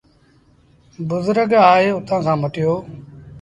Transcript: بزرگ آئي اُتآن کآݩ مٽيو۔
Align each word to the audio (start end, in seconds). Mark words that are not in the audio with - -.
بزرگ 1.09 1.49
آئي 1.71 1.87
اُتآن 1.95 2.19
کآݩ 2.25 2.39
مٽيو۔ 2.41 2.73